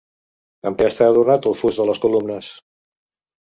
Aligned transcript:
Amb 0.69 0.79
què 0.79 0.87
està 0.91 1.09
adornat 1.11 1.49
el 1.51 1.55
fust 1.59 1.83
de 1.83 1.87
les 1.91 2.01
columnes? 2.07 2.49